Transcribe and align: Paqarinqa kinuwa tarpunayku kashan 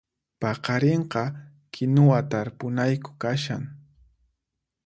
Paqarinqa 0.41 1.23
kinuwa 1.73 2.19
tarpunayku 2.31 3.11
kashan 3.21 3.63